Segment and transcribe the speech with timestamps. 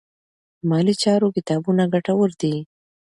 [0.57, 2.55] د مالي چارو کتابونه ګټور دي.